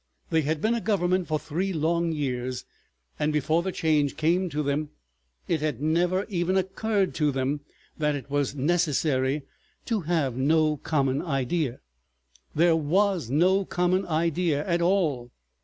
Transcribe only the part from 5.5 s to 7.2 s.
had never even occurred